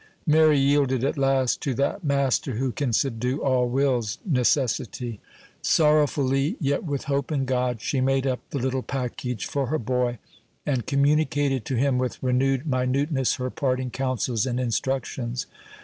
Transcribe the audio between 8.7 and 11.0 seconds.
package for her boy, and